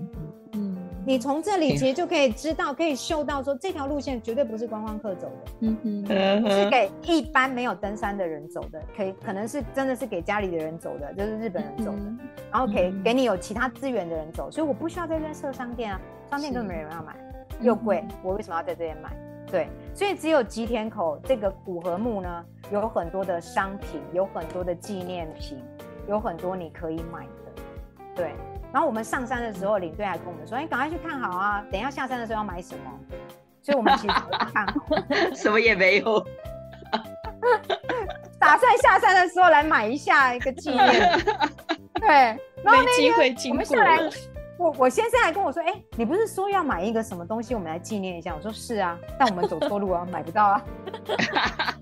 [1.01, 12.19] 嗯你从这里其实就可以知道，可以嗅到说这条路线绝对不是观光客走的，嗯哼，是给一般没有登山的人走的，可以可能是真的是给家里的人走的，就是日本人走的，嗯、
[12.53, 17.17] 然后给给你有其他资源的人走，所以我不需要在这边设商店啊，商店根本没人要买，
[17.61, 19.11] 又贵，我为什么要在这边买？
[19.51, 25.59] 对，所以只有吉田口这个古河木呢，有很多的商品，有很多的纪念品，
[26.07, 27.63] 有很多你可以买的，
[28.15, 28.33] 对。
[28.73, 32.91] 然后我们上山的时候，领队还跟我们说：“你赶快去看好啊，等一下下山的时候要买什么。”
[33.63, 34.75] 所以我们其实不看好，
[35.37, 36.27] 什么也没有，
[38.41, 41.21] 打算下山的时候来买一下一个纪念。
[41.95, 42.09] 对，
[42.65, 43.13] 然后那天
[43.51, 43.99] 我们下来，
[44.57, 50.65] 我我先生还跟我说：“哎，你不是说要买一个什么东西，我们来纪念一下？”我说：“是啊，但我们走错路啊，买不到啊。”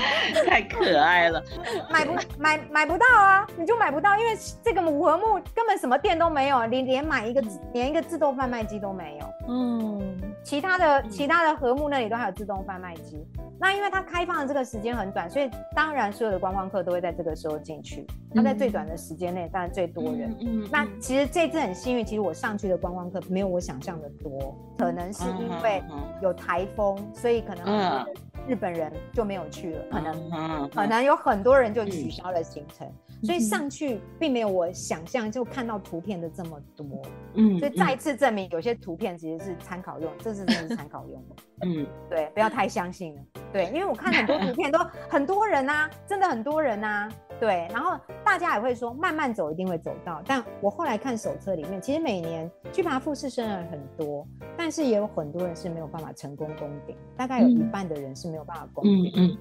[0.48, 1.42] 太可爱了，
[1.90, 3.46] 买不买买不到啊？
[3.56, 9.26] 你就买不到，因为这个五合木根本什么店都没有，连连买一个连一个自动贩卖机都没有。
[9.48, 10.00] 嗯，
[10.44, 13.26] 其他的其他的和木那里都还有自动贩卖机。
[13.62, 18.06] 那因为它开放的这个时间很短，所以当然所有的观光客都会在这个时候进去。
[18.34, 20.34] 它在最短的时间内，当然最多人。
[20.40, 25.82] 嗯，那其实这次很幸运，其实我上去的观光客没有我想象的多，可能是因为
[26.22, 28.06] 有台风，所以可能。
[28.50, 36.86] 日本人就没有去了，可能可能有很多人就取消了行程，所以上去并没有我想象就看到图片的这么多。
[37.34, 41.36] 嗯，所以再一次证明有些图片其实是参考用，这是真的是参考用的。
[41.66, 43.22] 嗯，对，不要太相信了。
[43.52, 44.78] 对，因为我看很多图片都
[45.08, 47.08] 很多人啊，真的很多人啊。
[47.38, 54.26] 对，然后大家也会说慢慢走一定会走到，但我后来看手册里面，其实每年去爬富士山的人很多，
[54.58, 59.12] 但是也有很多人是没有办法成功攻顶，大概有一半的人是没有办法攻顶。
[59.16, 59.38] 嗯嗯。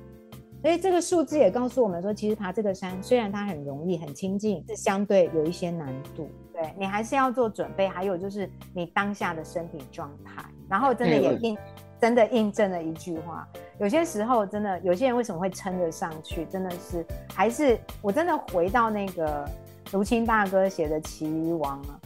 [0.61, 6.29] 所以这个数字也告诉我们说，其实爬这个山虽然它很容易、很亲近，是相对有一些难度。
[6.53, 11.57] 对，你还是要做准备，还有就是你当下的身体状态，然后真的也印。
[12.01, 13.45] 真的印证了一句话，
[13.77, 19.45] 有些时候真的，有些人为什么会撑得上去，真的是还是我真的回到那个
[19.91, 21.98] 卢青大哥写的《奇鱼王》啊，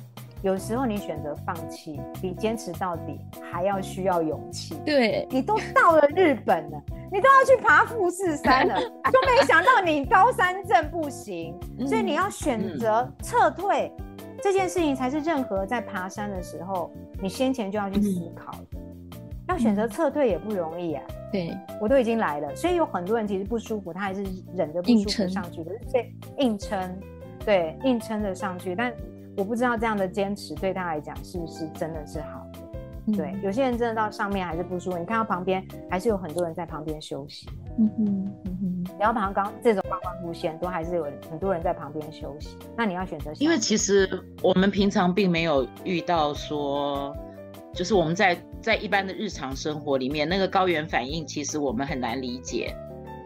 [0.43, 4.75] 有时候你选择放弃，比坚持到底还要需要勇气。
[4.85, 13.89] 对，你都到了日本了，你都要去爬富士山了，就没想到你高山症不行，所以你要选择撤退，
[14.41, 18.79] 这件事情才是任何在爬山的时候，你先前就要去思考的。
[19.47, 21.03] 要选择撤退也不容易啊！
[21.31, 24.23] 对，我都已经来了，所以有很多人其实不舒服，他还是
[24.55, 26.99] 忍着不舒服上去的，可是对硬撑，
[27.45, 28.73] 对硬撑着上去。
[28.73, 28.93] 但
[29.37, 32.59] 我不知道这样的坚持对他来讲是不是真的是好的？
[33.07, 37.47] 嗯、对，有些人真的到上面还是不舒服，你看到旁边还是有很多人在旁边休息。
[37.77, 38.05] 嗯哼，
[38.45, 42.57] 嗯哼，然后旁刚这种观光路线都还是有很多人在旁边休息。
[42.77, 44.07] 那你要选择，因为其实
[44.41, 47.15] 我们平常并没有遇到说。
[47.73, 52.71] 就是我们在在一般的日常生活里面，那个高原反应其实我们很难理解。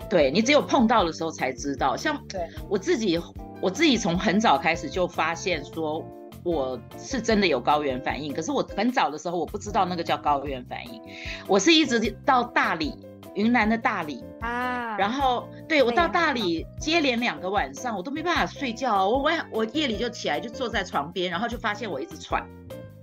[0.09, 1.95] 对，你只有碰到的时候才知道。
[1.97, 2.21] 像
[2.69, 3.19] 我自己，
[3.61, 6.03] 我自己从很早开始就发现说，
[6.43, 11.01] 我是真的有高原反应，可是我很早的时候我不知道那个叫高原反应，
[11.47, 12.93] 我是一直到大理，
[13.33, 22.47] 云南的大理啊，然后对我到大理接连两个晚上我都没办法睡觉，我我我夜里就起来就坐在床边，然后就发现我一直喘，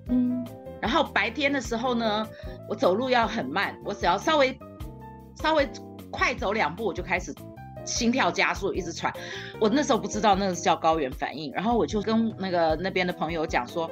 [0.08, 0.46] 嗯，
[0.80, 2.26] 然后白天的时候呢，
[2.68, 4.58] 我走路要很慢，我只要稍微
[5.42, 5.68] 稍微
[6.14, 7.34] 快走两步我就开始。
[7.86, 9.12] 心跳加速，一直喘。
[9.60, 13.90] 我那时候不知道那个是叫高原反应，然后我就跟那个那边的朋友讲说，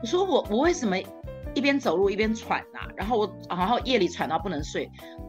[0.00, 0.96] 我说我我为什么
[1.52, 2.86] 一边走路一边喘啊？
[2.96, 4.88] 然后我然后夜里喘到不能睡，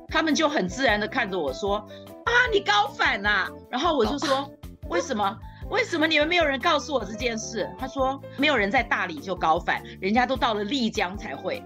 [0.10, 3.49] 他们就很自然的看着我说啊，你高反啊。
[3.71, 4.47] 然后我就说
[4.89, 5.36] 为什么？
[5.71, 7.67] 为什么你们没有人告诉我这件事？
[7.79, 11.63] 他说没有人在大理就高反，人家都到了丽江才会。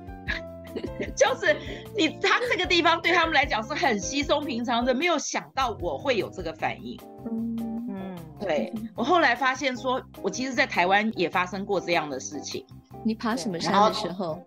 [1.15, 1.55] 就是
[1.95, 6.99] 你，他这个地方对他们来讲是很稀松平常的，没有想到我会有这个反应。
[7.29, 12.65] 嗯嗯，对，我后来发现说，我其实，在台湾也发生过这样的事情。
[13.03, 14.41] 你爬什么山的时候？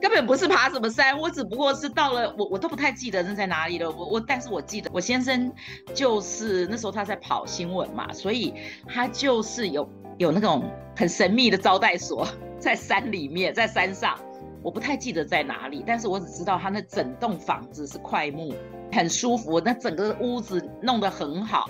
[0.00, 3.90] 根本不是爬什么山，我只不过是到了，我我都不太记得那在哪里了。
[3.90, 5.50] 我我，但是我记得我先生
[5.94, 8.52] 就是那时候他在跑新闻嘛，所以
[8.86, 12.28] 他就是有有那种很神秘的招待所
[12.60, 14.18] 在山里面，在山上。
[14.64, 18.54] 我不太记得在哪里，但是我只知道他那整栋房子是块木，
[18.90, 21.68] 很舒服，那整个屋子弄得很好。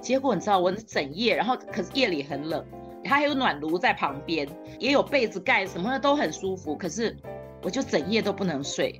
[0.00, 2.64] 结果你知道，我整夜，然后可是夜里很冷，
[3.04, 6.74] 他还有暖炉在旁边，也有被子盖，什么的都很舒服。
[6.74, 7.14] 可是
[7.62, 8.98] 我就整夜都不能睡，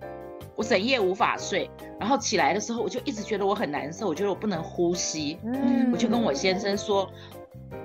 [0.54, 1.70] 我整夜无法睡。
[1.98, 5.38] 然后起来的时候，我就一直觉得我很难受，我觉得我不能呼吸。
[5.42, 7.10] 嗯，我就跟我先生说，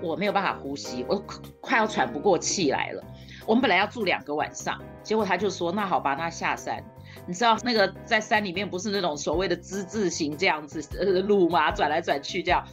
[0.01, 1.23] 我没有办法呼吸，我
[1.61, 3.03] 快要喘不过气来了。
[3.47, 6.83] 我们本来要住两个晚上，结果他就说：“那好吧，那下山。
[7.25, 11.71] 你知道那个在山里面不是那种所谓的之字形这样子呃路吗？
[11.71, 12.63] 转来转去这样。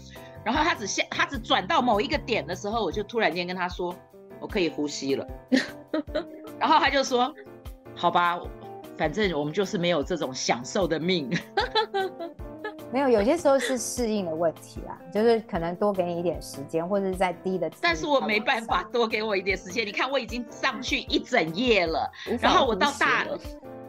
[0.45, 3.95] 然后他只下，他只转到某一个点的时候，我就突然间跟他说：
[4.41, 5.27] 我可以呼吸了。
[6.59, 7.33] 然后他就说：
[7.95, 8.39] 好吧，
[8.99, 11.31] 反正我们就是没有这种享受的命。
[12.95, 17.69] ”没有，有些时候是适应的问题啊，就是可能多给你一点时间，或者是在低的。
[17.81, 19.85] 但是我没办法多给我一点时间。
[19.85, 22.09] 你看我已经上去一整夜了，
[22.41, 23.27] 然后我到大，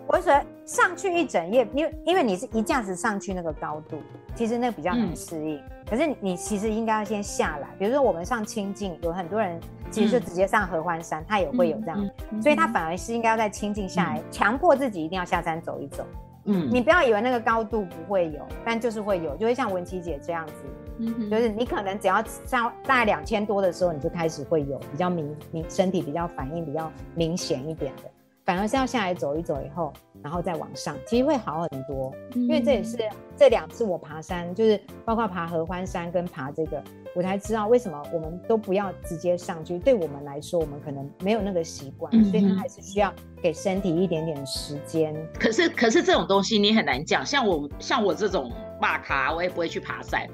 [0.07, 0.33] 我说
[0.65, 4.01] 上去一整夜，因为因为你是一下子上去那个高度，
[4.33, 5.57] 其实那个比较难适应。
[5.57, 9.59] 嗯、可是你其实应该要先下来，比如说我们上清境，有很多人
[9.91, 16.03] 其实就直接上合欢山，嗯、他也会有这样，嗯、所以他反而是应该要在清境下来，强、嗯、迫自己一定要下山走一走。
[16.45, 20.53] 嗯，你不要以为那个高度不会有，但就是会有，就会像文琪姐这样子，
[20.99, 28.03] 嗯哼，就是你可能只要上大概两千多的时候，你就开始会有比较明明身体比较反应比较明显一点的，
[28.43, 32.97] 反而是要下来走一走以后，然后再往上，其实会好很多，因为这也是
[33.35, 36.83] 这两次我爬山，就是包括爬合欢山跟爬这个。
[37.15, 39.79] 我才知道为什么我们都不要直接上去。
[39.79, 45.15] 对我们来说，我们可能没有那个习惯，嗯、所以他还是需要给身体一点点时间。
[45.39, 47.25] 可是，可是这种东西你很难讲。
[47.25, 48.51] 像我，像我这种
[48.81, 50.27] 骂咖，我也不会去爬山。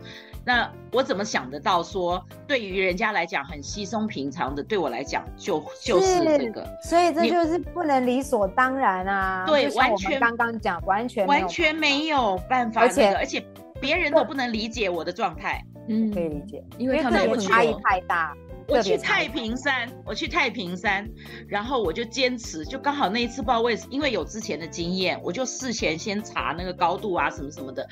[0.44, 6.68] 那我怎么想得到说，对于人家来讲很稀松平常的，对我来讲就就是这个。
[6.84, 9.46] 所以这就是不能理所当然啊。
[9.46, 13.46] 对，完全刚刚讲，完全完全没有办法，而且而且
[13.80, 15.64] 别人都不能理解我的状态。
[15.92, 18.34] 嗯，可以理解，因为他们差异太大。
[18.68, 21.06] 我去太平山，我去太平山，
[21.46, 27.86] 然后我就坚持，就刚好那一次不知道为什么，因为有之前的经验，我就事前先查那个高度啊什么什么的，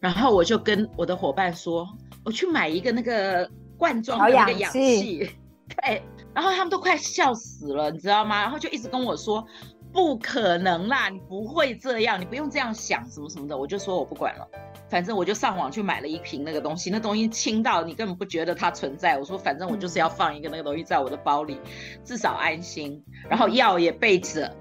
[0.00, 1.86] 然后我就跟我的伙伴说，
[2.24, 5.30] 我去买一个那个罐装的那个氧气，
[5.80, 6.02] 对，
[6.34, 8.40] 然后他们都快笑死了，你知道吗？
[8.40, 9.46] 然后就一直跟我说，
[9.92, 14.48] 不可能啦，你不会这样，你不用这样想什么什么的，我就说我不管了。
[14.90, 19.16] 反正我就上网去买了一瓶那个东西，那东西轻到你根本不觉得它存在。
[19.16, 21.56] 我说反正我就是要放一个那个东西在我的包里，
[22.04, 23.00] 至少安心。
[23.28, 24.52] 然后药也备着。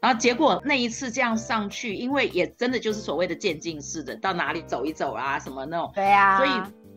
[0.00, 5.90] 然后结果那一次这样上去，因为也真的就是所谓的渐进式的，到哪里走一走啊什么那种。
[5.94, 6.38] 对呀。
[6.38, 6.50] 所以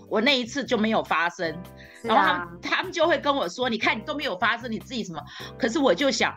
[0.07, 1.55] 我那一次就没有发生。
[2.03, 5.19] 然后他们他们就会跟我说：“你看你都没有发生，你自己什么？”
[5.57, 6.35] 可是我就想。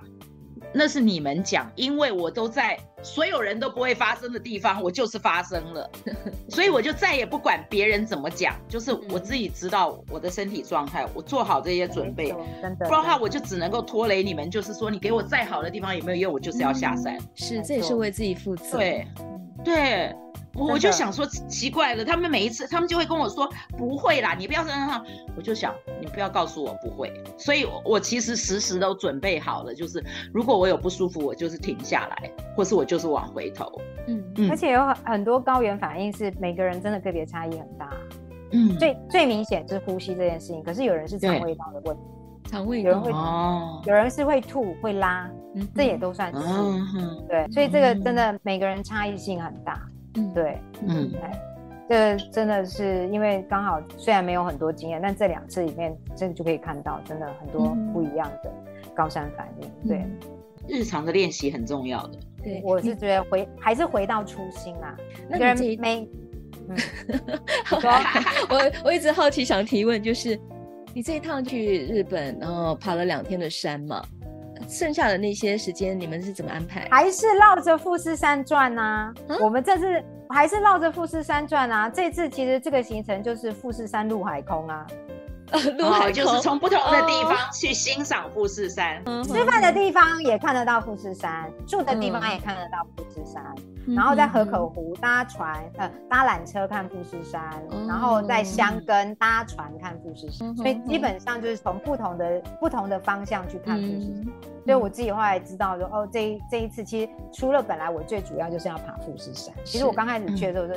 [0.72, 5.90] 那是你们讲，因为我都在所有人都不会发生的地方，我就是发生了，
[6.50, 19.06] 所以我就再也不管别人怎么讲，就是我自己知道我的身体状态，我做好这些准备，不然的话我就只能够拖累你们，就是说你给我再好的地方也没有用，我就是要下山，嗯、是，这也是为自己负责，对，
[19.64, 20.14] 对。
[20.58, 25.04] 我就想说奇怪了，他们每一次他们就会跟我说不会啦，你不要这样。
[25.36, 33.70] 我就想你不要告诉我不会，所以我其实时时都准备好了，就是如果我有不舒服，我就是停下来，或是我就是往回头。
[34.08, 34.50] 嗯嗯。
[34.50, 37.90] 而且有很多高原反应是每个人真的个别差异很大。
[38.52, 38.76] 嗯。
[38.78, 42.02] 最最明显就是呼吸这件事情，可是有人是肠胃道的问题。
[42.50, 49.78] 肠胃有人会哦，有人是会吐会拉，嗯，这也都算是，嗯，对，所以这个真的每个人差异性很大，
[50.18, 51.10] 嗯，对，嗯，
[51.88, 58.52] 对，这真的是因为刚好虽然没有很多经验，但这两次里面真的就可以看到真的很多不一样的
[58.94, 60.04] 高山反应，对，
[60.68, 64.96] 日常的练习很重要的，对，我是觉得回还是回到初心啊，
[65.28, 66.08] 那你没，
[66.68, 66.78] 嗯，
[68.50, 70.38] 我我一直好奇想提问就是。
[70.94, 74.02] 你这一趟去日本，然后爬了两天的山嘛，
[74.68, 76.88] 剩下的那些时间你们是怎么安排？
[76.90, 79.12] 还是绕着富士山转啊？
[79.28, 81.88] 嗯、我们这次还是绕着富士山转啊。
[81.88, 84.86] 这次其实这个行程就是富士山陆海空啊。
[85.78, 93.42] 陆海、哦、就是从不同的地方去欣赏富士山，哦、吃饭的地方也看得到富士山，嗯、住的地方也看得到富士山，
[93.86, 104.24] 嗯、然后在河口湖搭船，呃，搭缆车看富士山，嗯、然后在箱根搭船看富士山，嗯、所以基本上就是从不同的不同的方向去看富士山。
[104.24, 104.32] 嗯、
[104.64, 110.74] 所以我自己后来知道说，哦，这一这一次其实除了本来我最主要就是要爬富士山，其实我刚开始去的时候，就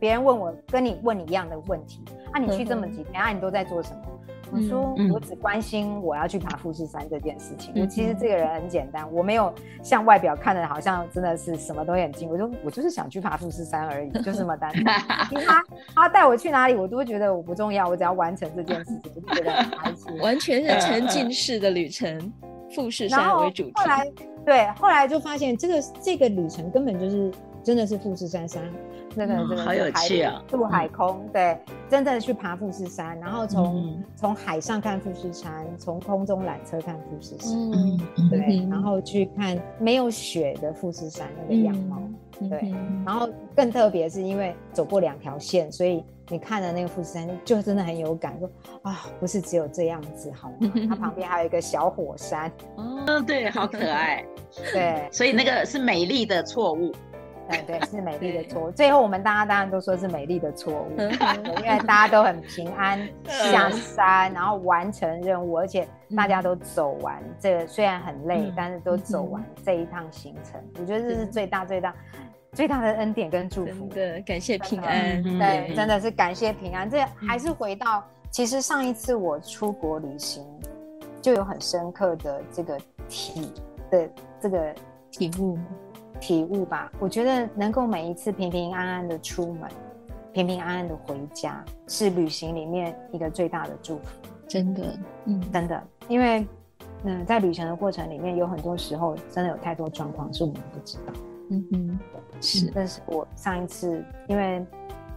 [0.00, 4.00] 别人问我跟你问你一样的问题，啊，你去这么几天，啊，你都在做什么？
[4.52, 7.72] 我说，我只关心我要去爬富士山这件事情。
[7.80, 12.28] 我其实这个人很简单，我没有像外表看的好像真的是什么都很精。
[12.28, 14.84] 我就我就是想去爬富士山而已，就这么单纯。
[15.44, 15.64] 他
[15.94, 20.18] 他带我去哪里，我都会觉得我不重要，我只要完成这件事情，我就觉得很开心。
[20.20, 22.32] 完全是沉 浸式的旅程，
[22.70, 23.72] 富士山为主题。
[23.74, 24.06] 后来
[24.44, 27.32] 对，后来就发现这个这个旅程根本就是
[27.64, 28.62] 真的是富士山山。
[29.16, 30.42] 真的，真的好有趣啊！
[30.50, 31.56] 陆海空，对，
[31.88, 42.02] 真正的去爬富士山，然后从从海上看富士山，从空中缆车看富士山，嗯，对，然后去看没有雪的富士山那个样貌，
[42.40, 42.74] 对，
[43.06, 48.50] 然后更特别是因为走过两条线，所以你看了那个富士山就真的很有感，说
[48.82, 50.72] 啊，不是只有这样子，好吗？
[50.88, 54.24] 它旁边还有一个小火山，嗯，对，好可爱，
[54.72, 56.90] 对，所以那个是美丽的错误。
[57.48, 58.70] 对对，是美 丽的错误。
[58.70, 65.86] 最后我们大家当然都说是美丽的错误，因为大家都很平安 下山，然后完成任务，而且
[66.16, 67.22] 大家都走完。
[67.38, 70.60] 这个虽然很累，但是都走完这一趟行程。
[70.80, 71.94] 我觉得这是最大最大
[72.52, 73.86] 最大的恩典跟祝福。
[73.86, 75.22] 对，感谢平安。
[75.22, 76.88] 对，真的是感谢平安。
[76.88, 80.46] 这还是回到，其实上一次我出国旅行，
[81.20, 82.78] 就有很深刻的这个
[83.08, 83.52] 体
[83.90, 84.08] 的
[84.40, 84.74] 这个
[85.10, 85.58] 体悟。
[86.24, 89.68] 体悟吧，我觉得能够每一次平平安安的出门，
[90.32, 94.04] 平平安安的回家，是旅行里面一个最大的祝福。
[94.48, 96.46] 真的，嗯，真的，因为，
[97.02, 101.12] 嗯，在旅程的过程里面，有很多时候真的有太多状况是我们不知道。
[101.50, 101.98] 嗯哼，
[102.40, 102.72] 是。
[102.74, 104.64] 但是我上一次因为。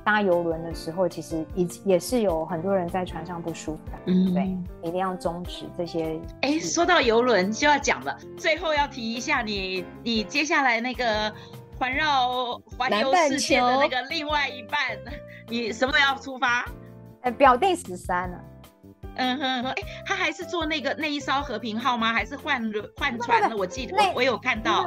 [0.08, 6.18] 搭游轮的时候，其实也也是有很多人在船上不舒服的，嗯，对，一定要终止这些。
[6.43, 11.30] 哎，说到游轮就要讲了，最后要提一下你，你接下来那个
[11.78, 14.80] 环绕环游世界的那个另外一半，
[15.49, 16.64] 你什么时候要出发？
[17.24, 18.39] 呃，表弟十三了。
[19.18, 22.14] 嗯哼哼，哎，他还是坐那个那一艘和平号吗？
[22.14, 22.64] 还是换
[22.95, 23.58] 换船了？
[23.58, 24.86] 我记得我我有看到，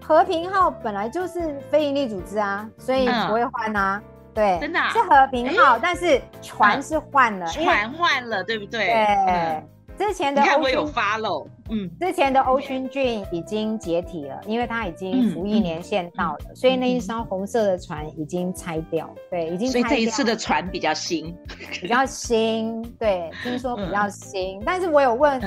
[0.00, 4.00] 和平号本来就是非营利组织啊，所以不会换啊。
[4.34, 8.86] 对，真的是和平号，但是船是换了，船换了，对不对？
[8.86, 9.64] 对，
[9.98, 19.70] 之前的你看我有 follow，嗯，之前的 Ocean Dream 已经解体了，因为他已经服役年限到了，所以那一艘红色的船已经拆掉，对，已经。
[19.70, 21.36] 所以这一次的船比较新，
[21.80, 24.60] 比较新，对，听说比较新。
[24.64, 25.40] 但是我有问，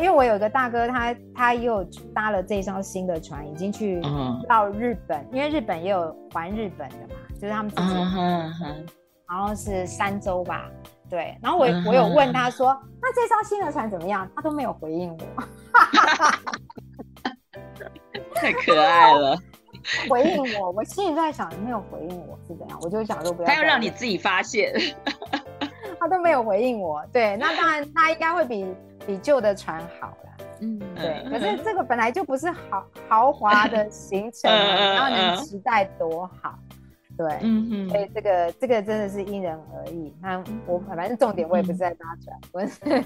[0.00, 1.84] 因为我有个大哥，他他又
[2.14, 4.00] 搭了这艘新的船，已经去
[4.48, 7.14] 到日本，因为日本也有环日本的嘛。
[7.34, 8.74] 就是他们自己，uh huh, huh.
[9.28, 10.70] 然后是三周吧，
[11.14, 11.38] 对。
[11.40, 11.88] 然后我、uh.
[11.88, 14.28] 我有问他说，那这艘新的船怎么样？
[14.34, 15.44] 他都没有回应我，
[18.34, 19.38] 太可爱了。
[20.08, 22.76] 回应我，我心里在想，你没有回应我是怎样？
[22.82, 23.48] 我就想说不要。
[23.48, 24.74] 他要让你自己发现，
[26.00, 27.00] 他都没有回应我。
[27.12, 28.66] 对，那当然他应该会比
[29.06, 30.46] 比旧的船好了。
[30.62, 31.24] 嗯，对。
[31.30, 36.58] 可是这个本来就不是豪豪华的行程，然后能期待多好。
[37.16, 40.12] 对，嗯嗯，所以这个这个真的是因人而异。
[40.20, 42.80] 那我反正重点我也不是在搭船，我是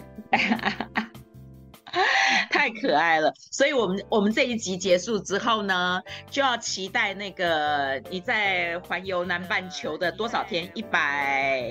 [2.50, 3.32] 太可爱了。
[3.50, 6.00] 所以我们我们这一集结束之后呢，
[6.30, 10.70] 就要期待那个你在环游南半球的多少天？
[10.74, 11.70] 一百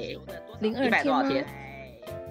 [0.59, 1.43] 零二一百多少天？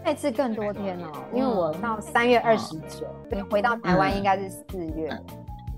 [0.05, 5.11] 这次更多天哦，因为我到三月二十九，你，回到台湾应该是四月。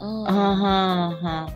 [0.00, 1.50] 嗯哼哼。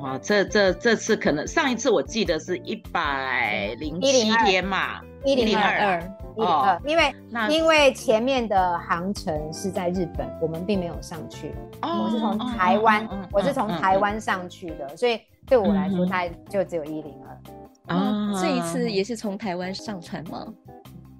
[0.00, 6.00] 哇，这这这次可能上一次我记得是一百零七天嘛，一零二二，
[6.36, 7.14] 一零二，因为
[7.50, 11.52] 因为前面的航程是在日本，我们并没有上去。
[11.82, 17.94] 我是从台湾，我是从台湾上去的，所以对我来说，它就只有一零二。
[17.94, 20.46] 啊，这一次也是从台湾上船吗？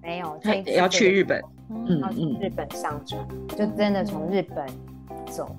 [0.03, 4.66] 没有，这一次要去日本，嗯，要从日本上船，就真的从日本
[5.26, 5.55] 走。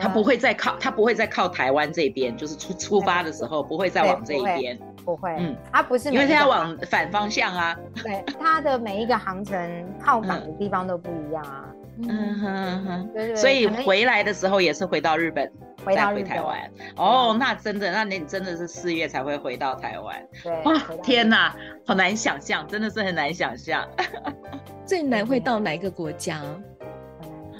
[0.00, 4.78] 对，他不会再靠，他不会再靠台湾这边，就是出出发的时候不会再往这一边。
[5.04, 7.76] 不会，嗯，他不是，因为他要往反方向啊。
[8.02, 11.66] 对，他的每一个航程靠港的地方都不一样啊。
[12.02, 13.36] 嗯哼哼，对对。
[13.36, 15.50] 所以回来的时候也是回到日本，
[15.84, 16.58] 回到回台湾。
[16.96, 20.16] 哦，那真的，那你真的是四月才会回到台湾。
[20.42, 20.62] 对。
[20.64, 21.54] 哇，天哪，
[21.86, 23.86] 好难想象，真的是很难想象。
[24.86, 26.40] 最难会到哪一个国家？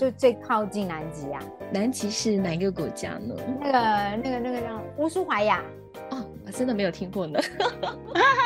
[0.01, 1.43] 就最靠近南极啊。
[1.71, 3.35] 南极是哪个国家呢？
[3.61, 5.63] 那个、那个、那个叫乌苏怀亚。
[6.09, 7.39] 哦，我真的没有听过呢。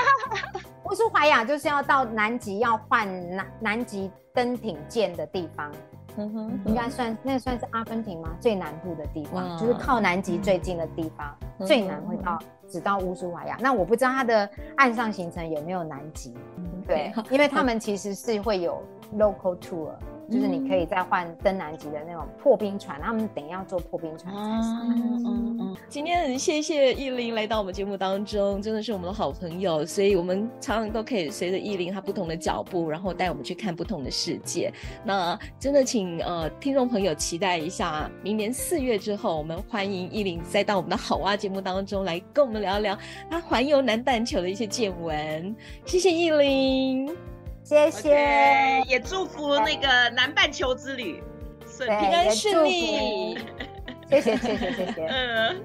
[0.90, 5.70] 乌苏怀亚就是要到南极要换南南极登艇舰的地方，
[6.16, 8.30] 嗯哼，应该算那算是阿根廷吗？
[8.40, 12.36] 最南部的地方，就是靠南极最近的地方，嗯、最南会到
[12.68, 13.56] 只到乌苏怀亚。
[13.60, 18.82] 那我不知道它的岸上行程有没有南极，嗯、对，因为他们其实是会有
[19.16, 19.90] local tour。
[20.30, 24.88] 就是你可以再换登南极的那种破冰船，他们等一下要坐破冰船才上。
[24.88, 25.76] 嗯嗯嗯。
[25.88, 34.72] 今天很谢谢亿玲来到我们节目当中，真的是我们的好朋友，所以我们常常都可以随着亿玲她不同的脚步，然后带我们去看不同的世界。
[35.04, 42.96] 那真的请呃听众朋友期待一下，明年四月之后，我们欢迎亿玲再到我们的好蛙节目当中来跟我们聊聊
[43.30, 45.54] 她环游南半球的一些见闻。
[45.84, 47.33] 谢谢亿玲。
[47.64, 51.22] 谢谢，okay, 也祝福那个南半球之旅
[51.66, 53.38] 顺平安顺利。
[54.10, 55.06] 谢谢谢谢谢谢。
[55.08, 55.62] 嗯，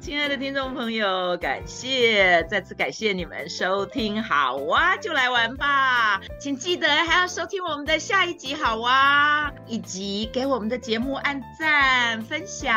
[0.00, 12.74] 亲爱的听众朋友，感谢再次感谢你们收听，好啊就来玩吧，请记得还要收听我们的下一集好啊，以及给我们的节目按赞、分享，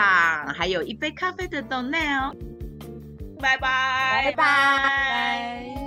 [0.54, 2.36] 还有一杯咖啡的 donate 哦。
[3.40, 5.81] 拜拜拜拜。